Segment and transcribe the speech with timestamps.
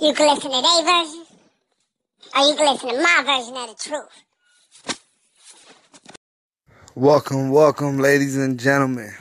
[0.00, 1.24] You can listen to their version,
[2.36, 4.24] or you can listen to my version of the truth.
[6.94, 9.12] Welcome, welcome, ladies and gentlemen.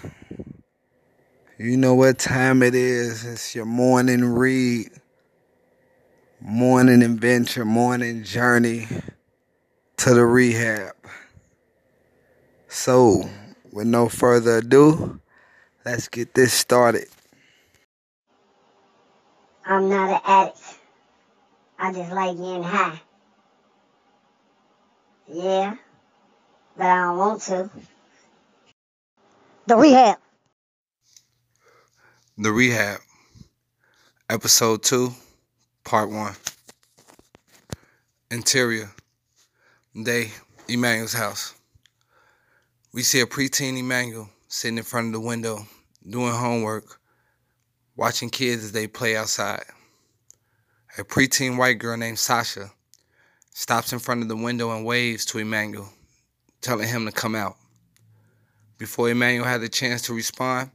[1.58, 3.26] You know what time it is.
[3.26, 4.90] It's your morning read,
[6.42, 8.88] morning adventure, morning journey
[9.98, 10.94] to the rehab.
[12.68, 13.30] So,
[13.72, 15.20] with no further ado,
[15.86, 17.08] let's get this started.
[19.66, 20.67] I'm not an addict.
[21.80, 23.02] I just like getting high.
[25.28, 25.76] Yeah,
[26.76, 27.70] but I don't want to.
[29.68, 30.18] The rehab.
[32.40, 33.00] The Rehab,
[34.30, 35.12] Episode 2,
[35.84, 36.34] Part 1.
[38.30, 38.92] Interior,
[40.04, 40.32] day,
[40.68, 41.56] Emmanuel's house.
[42.94, 45.66] We see a preteen Emmanuel sitting in front of the window,
[46.08, 47.00] doing homework,
[47.96, 49.66] watching kids as they play outside.
[51.00, 52.72] A preteen white girl named Sasha
[53.54, 55.90] stops in front of the window and waves to Emmanuel,
[56.62, 57.56] telling him to come out.
[58.80, 60.72] Before Emmanuel had the chance to respond,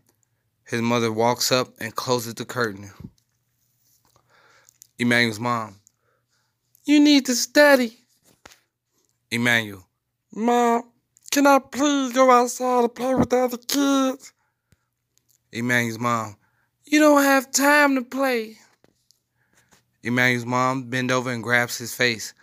[0.65, 2.93] his mother walks up and closes the curtain.
[4.97, 5.81] Emmanuel's mom.
[6.85, 7.99] You need to study.
[9.33, 9.85] Emmanuel.
[10.33, 10.85] Mom,
[11.33, 14.33] can I please go outside and play with the other kids?
[15.51, 16.37] Emmanuel's mom.
[16.85, 18.59] You don't have time to play.
[20.03, 22.35] Emmanuel's mom bends over and grabs his face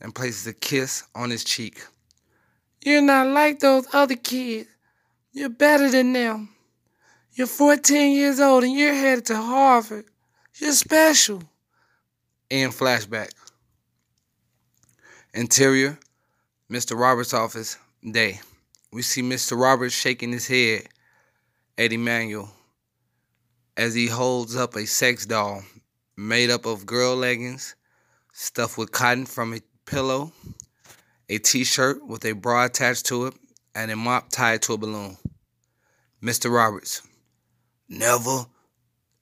[0.00, 1.84] and places a kiss on his cheek.
[2.84, 4.68] You're not like those other kids.
[5.32, 6.50] You're better than them.
[7.32, 10.04] You're 14 years old and you're headed to Harvard.
[10.56, 11.42] You're special.
[12.50, 13.30] And flashback.
[15.32, 15.98] Interior,
[16.70, 16.98] Mr.
[16.98, 17.76] Roberts' office,
[18.08, 18.40] day.
[18.92, 19.60] We see Mr.
[19.60, 20.88] Roberts shaking his head
[21.76, 22.50] at Emmanuel
[23.76, 25.64] as he holds up a sex doll
[26.16, 27.74] made up of girl leggings
[28.32, 30.32] stuffed with cotton from a pillow,
[31.28, 33.34] a t shirt with a bra attached to it,
[33.74, 35.16] and a mop tied to a balloon.
[36.22, 36.52] Mr.
[36.52, 37.02] Roberts.
[37.88, 38.46] Never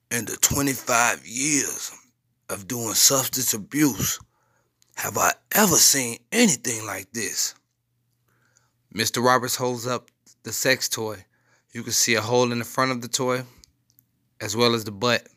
[0.09, 1.91] in the 25 years
[2.49, 4.19] of doing substance abuse
[4.95, 7.55] have I ever seen anything like this.
[8.95, 9.23] Mr.
[9.23, 10.09] Roberts holds up
[10.43, 11.25] the sex toy.
[11.73, 13.43] You can see a hole in the front of the toy
[14.39, 15.27] as well as the butt.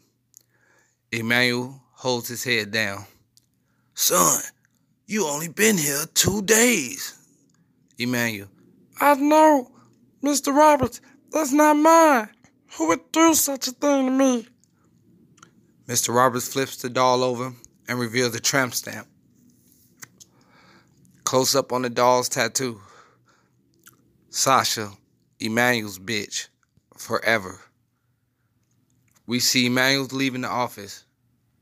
[1.13, 3.05] Emmanuel holds his head down.
[3.95, 4.43] Son,
[5.07, 7.15] you only been here two days.
[7.99, 8.49] Emmanuel.
[9.01, 9.71] I know,
[10.23, 10.55] Mr.
[10.55, 11.01] Roberts.
[11.31, 12.29] That's not mine.
[12.77, 14.47] Who would do such a thing to me?
[15.87, 16.15] Mr.
[16.15, 17.53] Roberts flips the doll over
[17.89, 19.07] and reveals the tramp stamp.
[21.25, 22.81] Close up on the doll's tattoo.
[24.31, 24.91] Sasha,
[25.41, 26.49] Emmanuel's bitch,
[26.97, 27.61] forever.
[29.27, 31.05] We see Emmanuel's leaving the office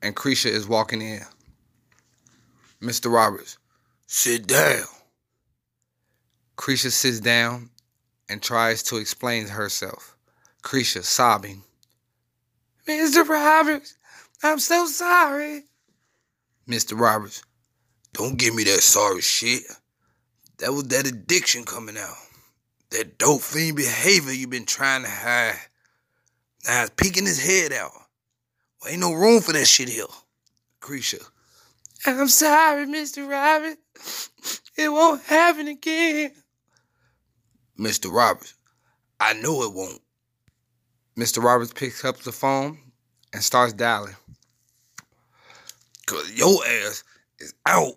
[0.02, 1.22] and Creisha is walking in.
[2.82, 3.10] Mr.
[3.12, 3.58] Roberts,
[4.06, 4.84] sit down.
[6.56, 7.70] Creisha sits down
[8.28, 10.16] and tries to explain herself.
[10.62, 11.62] Creisha sobbing.
[12.86, 13.26] Mr.
[13.26, 13.96] Roberts,
[14.42, 15.64] I'm so sorry.
[16.69, 16.98] Mr.
[16.98, 17.42] Roberts,
[18.12, 19.62] don't give me that sorry shit.
[20.58, 22.16] That was that addiction coming out.
[22.91, 25.58] That dope fiend behavior you've been trying to hide.
[26.66, 27.92] Now it's peeking his head out.
[28.80, 30.04] Well, ain't no room for that shit here.
[30.80, 31.22] Creisha.
[32.06, 33.28] I'm sorry, Mr.
[33.28, 34.30] Roberts.
[34.76, 36.32] It won't happen again.
[37.78, 38.12] Mr.
[38.12, 38.54] Roberts,
[39.20, 40.00] I know it won't.
[41.16, 41.42] Mr.
[41.42, 42.78] Roberts picks up the phone
[43.32, 44.14] and starts dialing.
[46.06, 47.02] Cause your ass
[47.38, 47.94] is out.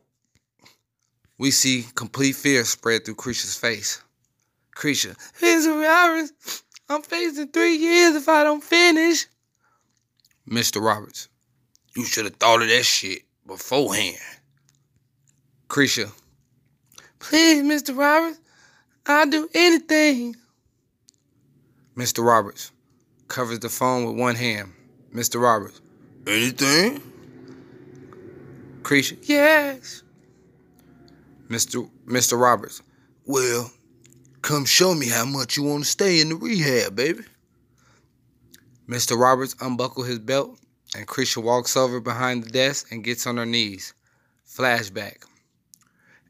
[1.38, 4.01] We see complete fear spread through Creisha's face.
[4.75, 5.81] Creisha, Mr.
[5.81, 9.25] Roberts, I'm facing three years if I don't finish.
[10.49, 10.81] Mr.
[10.81, 11.27] Roberts,
[11.95, 14.17] you should have thought of that shit beforehand.
[15.67, 16.11] Creisha,
[17.19, 17.97] please, Mr.
[17.97, 18.39] Roberts,
[19.05, 20.35] I'll do anything.
[21.97, 22.25] Mr.
[22.25, 22.71] Roberts
[23.27, 24.71] covers the phone with one hand.
[25.13, 25.41] Mr.
[25.41, 25.81] Roberts,
[26.25, 27.01] anything?
[28.83, 30.03] Creisha, yes.
[31.49, 31.90] Mr.
[32.05, 32.40] Mr.
[32.40, 32.81] Roberts,
[33.25, 33.69] well,
[34.41, 37.23] come show me how much you want to stay in the rehab, baby.
[38.87, 39.19] Mr.
[39.19, 40.57] Roberts unbuckled his belt,
[40.95, 43.93] and Creisha walks over behind the desk and gets on her knees.
[44.47, 45.23] Flashback.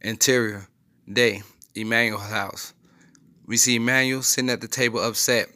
[0.01, 0.67] Interior,
[1.11, 1.43] day,
[1.75, 2.73] Emmanuel's house.
[3.45, 5.49] We see Emmanuel sitting at the table upset,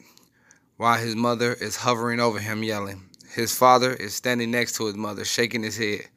[0.78, 3.10] while his mother is hovering over him yelling.
[3.34, 6.08] His father is standing next to his mother, shaking his head.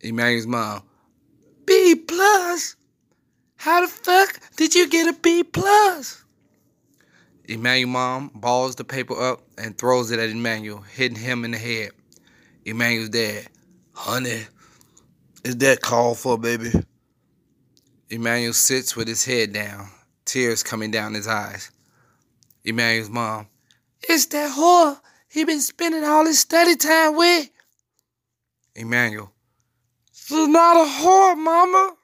[0.00, 0.82] Emmanuel's mom,
[1.66, 2.76] B plus?
[3.66, 6.22] How the fuck did you get a B plus?
[7.46, 11.58] Emmanuel's mom balls the paper up and throws it at Emmanuel, hitting him in the
[11.58, 11.90] head.
[12.64, 13.48] Emmanuel's dad,
[13.92, 14.44] Honey,
[15.42, 16.70] is that called for, baby?
[18.08, 19.88] Emmanuel sits with his head down,
[20.24, 21.72] tears coming down his eyes.
[22.64, 23.48] Emmanuel's mom,
[24.08, 27.50] It's that whore he been spending all his study time with.
[28.76, 29.32] Emmanuel,
[30.12, 31.95] She's not a whore, mama.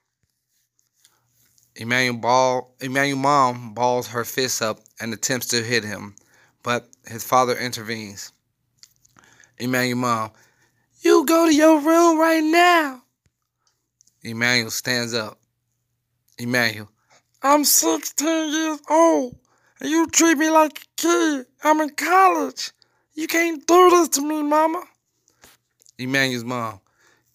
[1.77, 6.15] Emmanuel ball Emmanuel mom balls her fists up and attempts to hit him,
[6.63, 8.33] but his father intervenes.
[9.59, 10.31] Emmanuel mom,
[11.01, 13.03] you go to your room right now.
[14.23, 15.39] Emmanuel stands up.
[16.39, 16.89] Emmanuel,
[17.43, 19.37] I'm 16 years old,
[19.81, 21.47] and you treat me like a kid.
[21.63, 22.73] I'm in college.
[23.15, 24.83] You can't do this to me, mama.
[25.99, 26.81] Emmanuel's mom,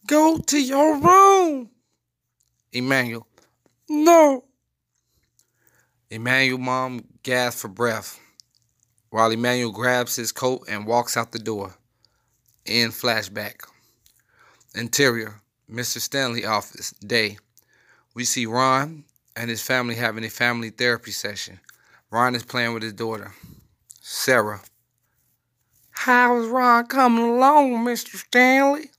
[0.08, 1.70] go to your room.
[2.74, 3.28] Emmanuel,
[3.90, 4.44] no.
[6.10, 8.20] Emmanuel mom gasps for breath
[9.10, 11.76] while Emmanuel grabs his coat and walks out the door.
[12.66, 13.62] In flashback.
[14.76, 15.42] Interior,
[15.72, 16.00] Mr.
[16.00, 17.38] Stanley office, day.
[18.14, 19.06] We see Ron
[19.36, 21.60] and his family having a family therapy session.
[22.12, 23.34] Ron is playing with his daughter,
[24.02, 24.62] Sarah.
[25.92, 28.16] How's Ron coming along, Mr.
[28.18, 28.92] Stanley?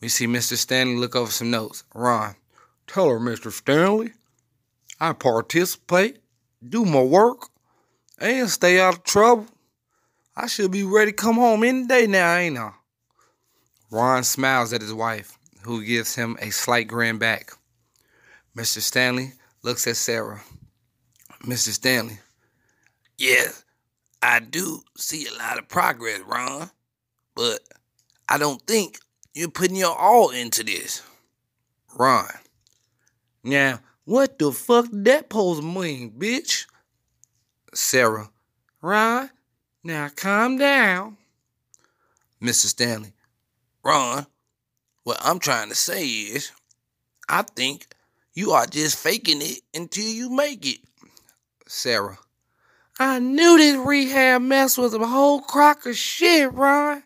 [0.00, 0.56] We see Mr.
[0.56, 1.84] Stanley look over some notes.
[1.94, 2.34] Ron,
[2.92, 3.50] tell her, Mr.
[3.50, 4.12] Stanley,
[5.00, 6.18] I participate,
[6.66, 7.48] do my work,
[8.18, 9.46] and stay out of trouble.
[10.36, 12.72] I should be ready to come home any day now, ain't I?
[13.90, 17.52] Ron smiles at his wife, who gives him a slight grin back.
[18.56, 18.80] Mr.
[18.80, 20.42] Stanley looks at Sarah.
[21.44, 21.70] Mr.
[21.70, 22.18] Stanley,
[23.18, 23.64] yes,
[24.22, 26.70] I do see a lot of progress, Ron,
[27.34, 27.60] but
[28.28, 28.98] I don't think
[29.34, 31.02] you're putting your all into this.
[31.96, 32.28] Ron,
[33.44, 36.66] now, what the fuck that pose mean, bitch?
[37.74, 38.30] Sarah,
[38.80, 39.30] Ron,
[39.84, 41.16] now calm down.
[42.40, 42.66] Mr.
[42.66, 43.12] Stanley,
[43.84, 44.26] Ron,
[45.04, 46.50] what I'm trying to say is,
[47.28, 47.86] I think
[48.34, 50.80] you are just faking it until you make it.
[51.66, 52.18] Sarah,
[52.98, 57.02] I knew this rehab mess was a whole crock of shit, Ron.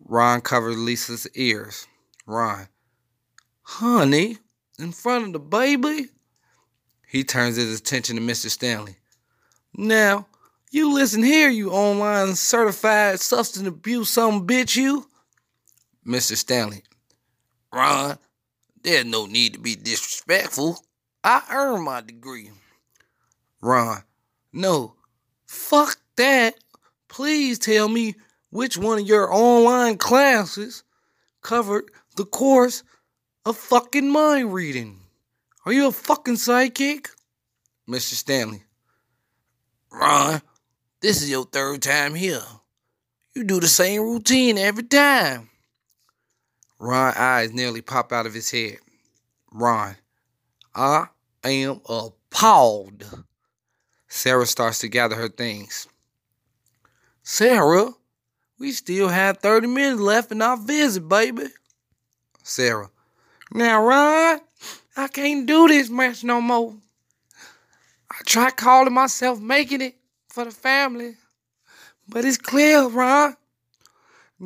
[0.00, 1.86] Ron covered Lisa's ears.
[2.26, 2.68] Ron,
[3.62, 4.38] honey,
[4.78, 6.08] in front of the baby?
[7.06, 8.50] He turns his attention to Mr.
[8.50, 8.96] Stanley.
[9.76, 10.26] Now,
[10.70, 15.06] you listen here, you online certified substance abuse some bitch you.
[16.06, 16.36] Mr.
[16.36, 16.82] Stanley.
[17.72, 18.18] Ron,
[18.82, 20.78] there's no need to be disrespectful.
[21.22, 22.50] I earned my degree.
[23.60, 24.02] Ron.
[24.52, 24.94] No.
[25.46, 26.54] Fuck that.
[27.08, 28.14] Please tell me
[28.50, 30.84] which one of your online classes
[31.42, 32.82] covered the course
[33.44, 35.00] of fucking mind reading.
[35.66, 37.10] Are you a fucking psychic?
[37.88, 38.14] Mr.
[38.14, 38.62] Stanley.
[39.92, 40.40] Ron,
[41.00, 42.42] this is your third time here.
[43.34, 45.50] You do the same routine every time.
[46.78, 48.78] Ron's eyes nearly pop out of his head.
[49.52, 49.96] Ron,
[50.74, 51.08] I
[51.44, 53.24] am appalled.
[54.08, 55.86] Sarah starts to gather her things.
[57.22, 57.90] Sarah,
[58.58, 61.46] we still have 30 minutes left in our visit, baby.
[62.42, 62.90] Sarah,
[63.52, 64.40] now, Ron,
[64.96, 66.74] I can't do this mess no more.
[68.10, 69.96] I try calling myself making it
[70.28, 71.16] for the family.
[72.08, 73.36] But it's clear, Ron.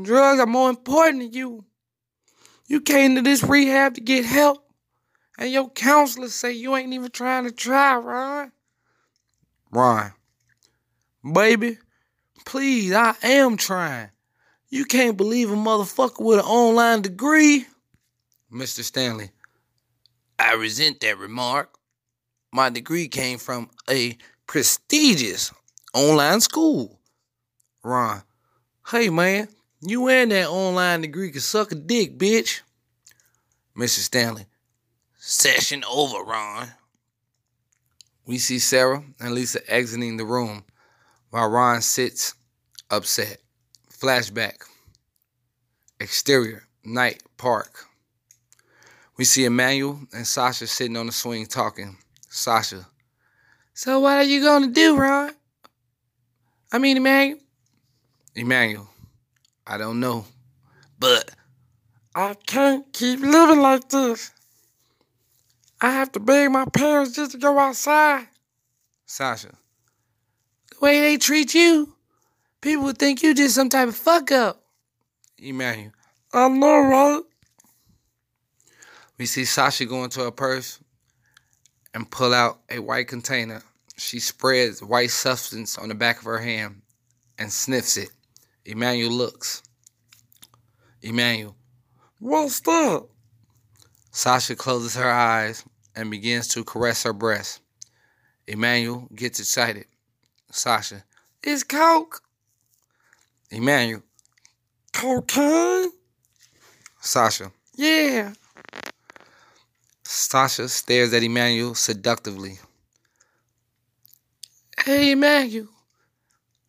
[0.02, 1.64] Drugs are more important than you.
[2.66, 4.64] You came to this rehab to get help.
[5.38, 8.52] And your counselors say you ain't even trying to try, Ron.
[9.70, 10.12] Ron.
[11.32, 11.78] Baby,
[12.44, 14.10] please, I am trying.
[14.68, 17.66] You can't believe a motherfucker with an online degree.
[18.52, 18.82] Mr.
[18.82, 19.30] Stanley.
[20.38, 21.76] I resent that remark.
[22.52, 25.52] My degree came from a prestigious
[25.92, 26.98] online school.
[27.82, 28.22] Ron,
[28.90, 29.48] hey man,
[29.80, 32.60] you and that online degree can suck a dick, bitch.
[33.76, 34.04] Mrs.
[34.04, 34.46] Stanley,
[35.18, 36.68] session over, Ron.
[38.26, 40.64] We see Sarah and Lisa exiting the room
[41.30, 42.34] while Ron sits
[42.90, 43.38] upset.
[43.90, 44.62] Flashback.
[46.00, 47.87] Exterior, night, park.
[49.18, 51.96] We see Emmanuel and Sasha sitting on the swing talking.
[52.30, 52.86] Sasha,
[53.74, 55.32] so what are you gonna do, Ron?
[56.72, 57.40] I mean, Emmanuel.
[58.36, 58.88] Emmanuel,
[59.66, 60.24] I don't know,
[61.00, 61.32] but
[62.14, 64.30] I can't keep living like this.
[65.80, 68.28] I have to beg my parents just to go outside.
[69.04, 69.48] Sasha,
[70.70, 71.96] the way they treat you,
[72.60, 74.62] people would think you did some type of fuck up.
[75.38, 75.92] Emmanuel,
[76.32, 77.22] I know, right?
[79.18, 80.78] We see Sasha go into her purse
[81.92, 83.62] and pull out a white container.
[83.96, 86.82] She spreads white substance on the back of her hand
[87.36, 88.10] and sniffs it.
[88.64, 89.62] Emmanuel looks.
[91.02, 91.56] Emmanuel,
[92.20, 93.06] what's that?
[94.12, 95.64] Sasha closes her eyes
[95.96, 97.60] and begins to caress her breast.
[98.46, 99.86] Emmanuel gets excited.
[100.50, 101.04] Sasha,
[101.42, 102.22] it's Coke.
[103.50, 104.02] Emmanuel,
[104.92, 105.90] cocaine?
[107.00, 108.32] Sasha, yeah.
[110.10, 112.58] Sasha stares at Emmanuel seductively.
[114.82, 115.68] Hey, Emmanuel,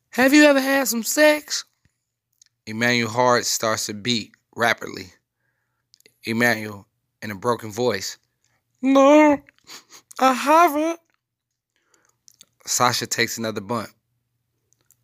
[0.09, 1.63] have you ever had some sex?
[2.65, 5.13] Emmanuel's heart starts to beat rapidly.
[6.25, 6.85] Emmanuel,
[7.21, 8.17] in a broken voice,
[8.81, 9.41] No,
[10.19, 10.99] I haven't.
[12.65, 13.89] Sasha takes another bunt.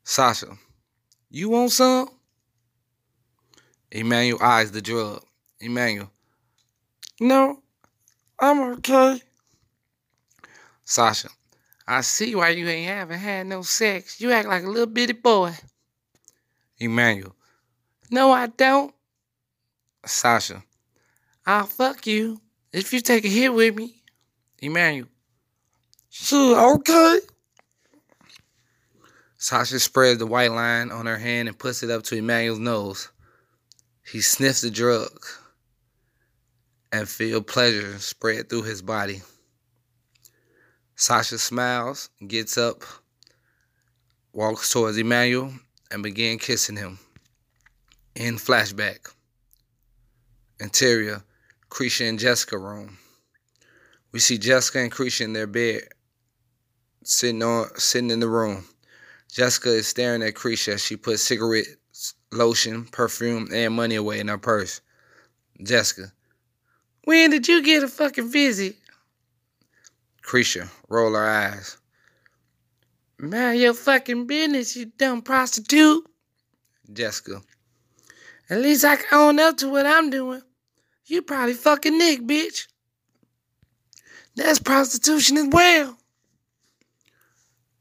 [0.04, 0.58] Sasha,
[1.30, 2.10] you want some?
[3.92, 5.24] Emmanuel eyes the drug.
[5.62, 6.12] Emmanuel,
[7.22, 7.62] no,
[8.40, 9.22] I'm okay.
[10.84, 11.30] Sasha,
[11.88, 14.20] I see why you ain't haven't had no sex.
[14.20, 15.54] You act like a little bitty boy.
[16.78, 17.36] Emmanuel,
[18.12, 18.94] no, I don't.
[20.06, 20.64] Sasha,
[21.46, 22.42] I'll fuck you
[22.74, 24.04] if you take a hit with me.
[24.60, 25.08] Emmanuel,
[26.10, 27.20] sure, okay.
[29.38, 33.10] Sasha spreads the white line on her hand and puts it up to Emmanuel's nose.
[34.06, 35.26] He sniffs the drug
[36.96, 39.22] and feel pleasure spread through his body.
[40.96, 42.84] Sasha smiles, gets up,
[44.32, 45.52] walks towards Emmanuel,
[45.92, 46.98] and begins kissing him.
[48.16, 49.14] In flashback.
[50.62, 51.22] Interior,
[51.70, 52.98] Cretia and Jessica room.
[54.14, 55.82] We see Jessica and Cretia in their bed,
[57.04, 58.64] sitting on sitting in the room.
[59.30, 64.30] Jessica is staring at Cretia as she puts cigarettes, lotion, perfume, and money away in
[64.30, 64.80] her purse.
[65.62, 66.14] Jessica,
[67.06, 68.76] when did you get a fucking visit?
[70.24, 71.78] Cretia, roll her eyes.
[73.18, 76.04] Mind your fucking business, you dumb prostitute.
[76.92, 77.42] Jessica.
[78.50, 80.42] At least I can own up to what I'm doing.
[81.06, 82.68] You probably fucking Nick, bitch.
[84.36, 85.98] That's prostitution as well.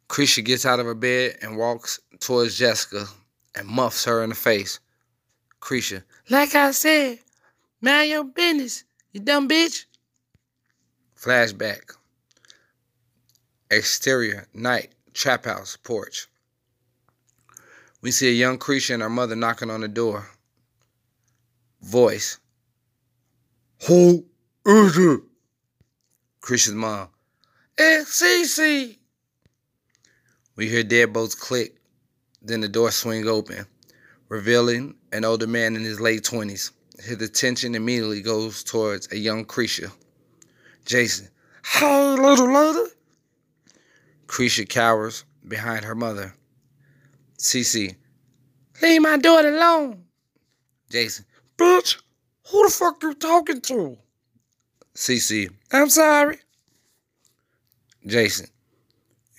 [0.09, 3.07] Cretia gets out of her bed and walks towards Jessica
[3.57, 4.79] and muffs her in the face.
[5.61, 6.03] Cretia.
[6.31, 7.19] Like I said,
[7.81, 9.85] mind your business, you dumb bitch.
[11.17, 11.93] Flashback.
[13.71, 16.27] Exterior, night, trap house, porch.
[18.03, 20.29] We see a young Cretia and her mother knocking on the door.
[21.81, 22.39] Voice.
[23.87, 24.27] Who
[24.67, 25.21] is it?
[26.43, 27.09] Cretia's mom.
[27.79, 28.99] It's Cece.
[30.57, 31.77] We hear deadbolts click,
[32.43, 33.67] then the door swing open,
[34.29, 36.71] revealing an older man in his late 20s.
[36.99, 39.91] His attention immediately goes towards a young Cretia.
[40.85, 41.29] Jason.
[41.65, 42.91] Hey, little lady.
[44.27, 46.35] Cretia cowers behind her mother.
[47.39, 47.97] Cece.
[48.83, 50.05] Leave my daughter alone.
[50.91, 51.25] Jason.
[51.59, 52.01] Bitch,
[52.49, 53.99] who the fuck you talking to?
[54.95, 55.51] Cece.
[55.73, 56.39] I'm sorry.
[58.07, 58.47] Jason.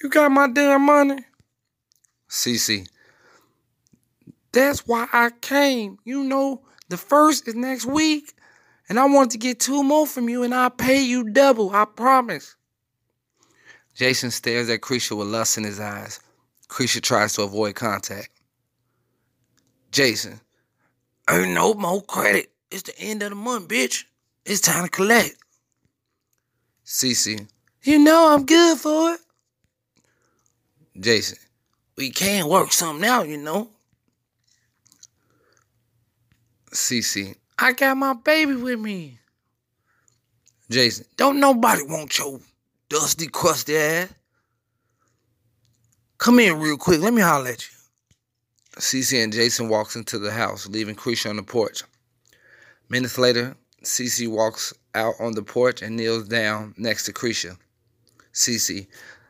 [0.02, 1.24] You got my damn money?
[2.30, 2.88] Cece.
[4.52, 5.98] That's why I came.
[6.04, 8.34] You know, the first is next week.
[8.88, 11.72] And I want to get two more from you, and I'll pay you double.
[11.72, 12.56] I promise.
[13.96, 16.20] Jason stares at Cretia with lust in his eyes.
[16.68, 18.30] Cretia tries to avoid contact.
[19.92, 20.40] Jason,
[21.30, 22.52] ain't no more credit.
[22.70, 24.04] It's the end of the month, bitch.
[24.46, 25.36] It's time to collect.
[26.86, 27.48] Cece,
[27.84, 29.20] you know I'm good for it.
[31.00, 31.38] Jason,
[31.98, 33.70] we can work something out, you know.
[36.76, 39.20] Cece, I got my baby with me.
[40.70, 42.40] Jason, don't nobody want your
[42.90, 44.14] dusty, crusty ass.
[46.18, 47.02] Come in real quick.
[47.02, 47.76] Let me holler at you.
[48.78, 51.84] Cece and Jason walks into the house, leaving Cretia on the porch.
[52.90, 57.58] Minutes later, Cece walks out on the porch and kneels down next to Cretia.
[58.34, 58.88] Cece,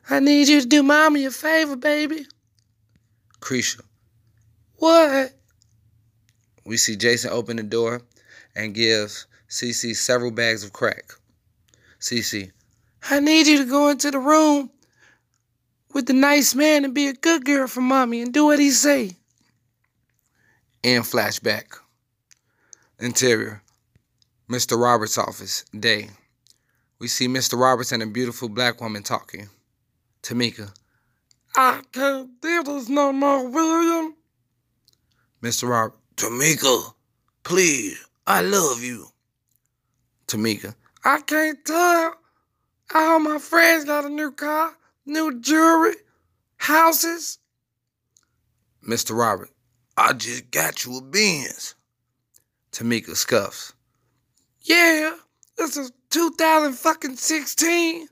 [0.10, 2.26] I need you to do mommy a favor, baby.
[3.40, 3.82] Cretia,
[4.78, 5.32] what?
[6.66, 8.02] We see Jason open the door
[8.56, 11.14] and gives Cece several bags of crack.
[12.00, 12.52] Cece,
[13.10, 14.72] I need you to go into the room
[15.94, 18.72] with the nice man and be a good girl for mommy and do what he
[18.72, 19.12] say.
[20.84, 21.78] In flashback.
[23.00, 23.62] Interior.
[24.50, 24.80] Mr.
[24.80, 25.66] Roberts' office.
[25.78, 26.10] Day.
[27.00, 27.60] We see Mr.
[27.60, 29.50] Roberts and a beautiful black woman talking.
[30.24, 30.74] Tamika.
[31.56, 34.16] I can't do this no more, William.
[35.42, 35.70] Mr.
[35.70, 35.98] Robert.
[36.16, 36.94] Tamika,
[37.44, 39.08] please, I love you.
[40.28, 40.74] Tamika.
[41.04, 42.16] I can't tell.
[42.94, 44.74] All my friends got a new car,
[45.06, 45.96] new jewelry,
[46.58, 47.40] houses.
[48.88, 49.18] Mr.
[49.18, 49.50] Robert,
[49.98, 51.76] I just got you a Benz.
[52.72, 53.74] Tamika scuffs.
[54.62, 55.16] Yeah,
[55.58, 58.08] this is 2016.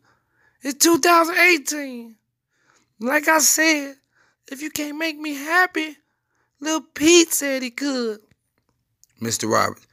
[0.62, 2.16] It's 2018.
[3.00, 3.96] Like I said,
[4.52, 5.98] if you can't make me happy,
[6.64, 8.20] Lil Pete said he could.
[9.22, 9.52] Mr.
[9.52, 9.86] Roberts.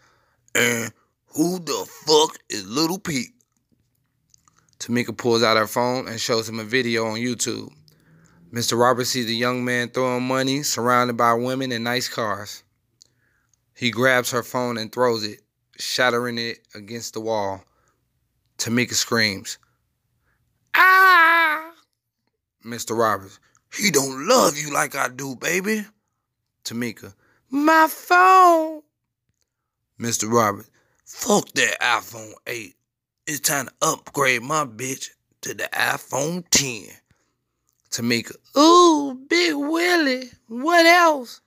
[0.55, 0.93] And
[1.27, 3.33] who the fuck is Little Pete?
[4.79, 7.73] Tamika pulls out her phone and shows him a video on YouTube.
[8.53, 8.79] Mr.
[8.79, 12.63] Roberts sees a young man throwing money surrounded by women and nice cars.
[13.75, 15.41] He grabs her phone and throws it,
[15.77, 17.65] shattering it against the wall.
[18.59, 19.59] Tamika screams,
[20.75, 21.73] Ah!
[22.65, 22.97] Mr.
[22.97, 23.41] Roberts,
[23.75, 25.85] he don't love you like I do, baby.
[26.65, 27.15] Tamika,
[27.51, 28.83] my phone.
[30.01, 30.33] Mr.
[30.33, 30.71] Roberts,
[31.05, 32.75] fuck that iPhone 8.
[33.27, 35.11] It's time to upgrade my bitch
[35.43, 36.89] to the iPhone 10.
[37.91, 41.41] Tamika, ooh, Big Willie, what else?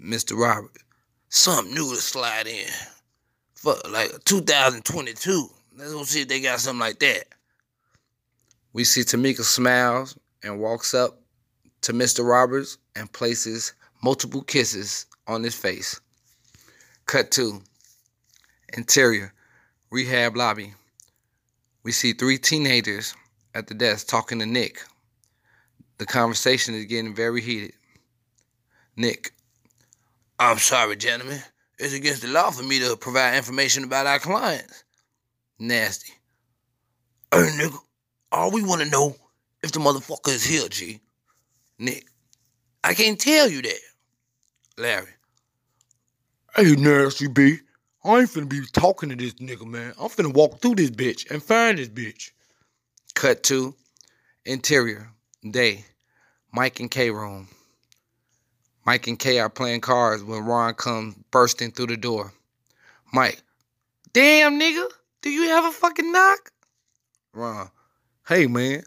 [0.00, 0.36] Mr.
[0.36, 0.82] Roberts,
[1.28, 2.68] something new to slide in.
[3.54, 5.48] Fuck, like 2022.
[5.76, 7.24] Let's go see if they got something like that.
[8.72, 11.20] We see Tamika smiles and walks up
[11.82, 12.28] to Mr.
[12.28, 13.72] Roberts and places
[14.04, 15.98] multiple kisses on his face.
[17.06, 17.62] Cut to
[18.76, 19.32] Interior.
[19.90, 20.74] Rehab lobby.
[21.84, 23.14] We see three teenagers
[23.54, 24.82] at the desk talking to Nick.
[25.98, 27.72] The conversation is getting very heated.
[28.96, 29.32] Nick.
[30.38, 31.40] I'm sorry, gentlemen.
[31.78, 34.84] It's against the law for me to provide information about our clients.
[35.58, 36.12] Nasty.
[37.32, 37.78] Hey, nigga.
[38.32, 39.16] All we want to know
[39.62, 41.00] if the motherfucker is here, G.
[41.78, 42.04] Nick.
[42.82, 43.80] I can't tell you that.
[44.76, 45.08] Larry.
[46.56, 47.58] Hey, Nasty B.
[48.04, 49.94] I ain't finna be talking to this nigga, man.
[50.00, 52.32] I'm finna walk through this bitch and find this bitch.
[53.14, 53.74] Cut to
[54.44, 55.10] interior.
[55.48, 55.84] Day.
[56.52, 57.48] Mike and K room.
[58.84, 62.32] Mike and K are playing cards when Ron comes bursting through the door.
[63.12, 63.42] Mike.
[64.12, 64.88] Damn, nigga.
[65.22, 66.50] Do you have a fucking knock?
[67.32, 67.70] Ron.
[68.26, 68.82] Hey, man.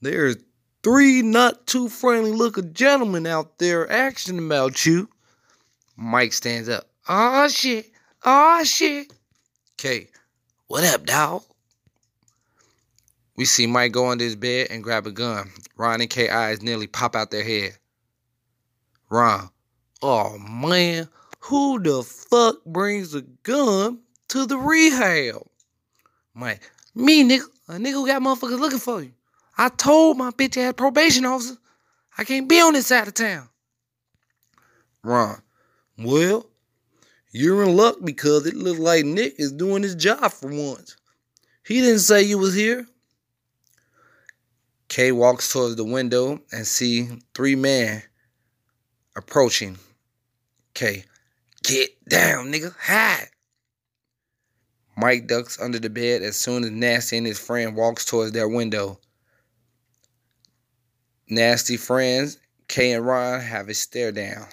[0.00, 0.36] There's
[0.82, 5.08] three not too friendly looking gentlemen out there asking about you.
[5.96, 6.88] Mike stands up.
[7.08, 7.90] Oh shit.
[8.24, 9.12] Oh shit.
[9.76, 10.08] K,
[10.66, 11.42] what up, dog?
[13.36, 15.50] We see Mike go under his bed and grab a gun.
[15.76, 17.76] Ron and K eyes nearly pop out their head.
[19.10, 19.50] Ron,
[20.02, 21.08] oh man,
[21.40, 25.46] who the fuck brings a gun to the rehab?
[26.34, 29.12] Mike, me nigga, a nigga who got motherfuckers looking for you.
[29.56, 31.56] I told my bitch ass probation officer
[32.18, 33.48] I can't be on this side of town.
[35.02, 35.40] Ron,
[35.98, 36.46] well,
[37.32, 40.96] you're in luck because it looks like Nick is doing his job for once.
[41.66, 42.86] He didn't say you was here.
[44.88, 48.02] Kay walks towards the window and see three men
[49.16, 49.78] approaching.
[50.74, 51.04] Kay,
[51.62, 53.28] get down, nigga, hide.
[54.96, 58.48] Mike ducks under the bed as soon as Nasty and his friend walks towards their
[58.48, 58.98] window.
[61.28, 64.46] Nasty friends, Kay and Ron have a stare down.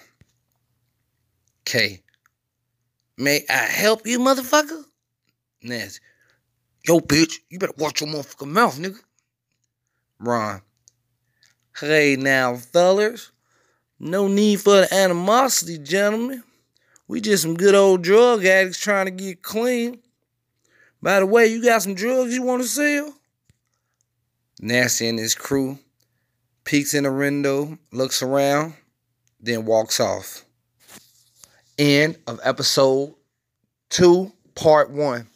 [1.65, 2.01] K.
[3.17, 4.83] May I help you, motherfucker?
[5.61, 5.99] Nasty.
[6.87, 8.99] Yo, bitch, you better watch your motherfucking mouth, nigga.
[10.19, 10.61] Ron.
[11.79, 13.31] Hey now, fellers.
[13.99, 16.43] No need for the animosity, gentlemen.
[17.07, 19.99] We just some good old drug addicts trying to get clean.
[21.01, 23.13] By the way, you got some drugs you want to sell?
[24.59, 25.79] Nasty and his crew
[26.63, 28.73] peeks in the window, looks around,
[29.39, 30.45] then walks off.
[31.77, 33.15] End of episode
[33.89, 35.27] two, part one.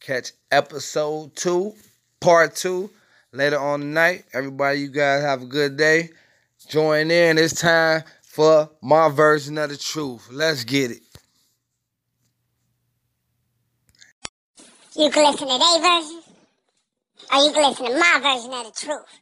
[0.00, 1.74] Catch episode two,
[2.20, 2.90] part two
[3.32, 4.24] later on tonight.
[4.32, 6.10] Everybody, you guys have a good day.
[6.68, 7.36] Join in.
[7.36, 10.28] It's time for my version of the truth.
[10.30, 11.02] Let's get it.
[14.94, 16.22] You can listen to their version,
[17.32, 19.21] or you can listen to my version of the truth.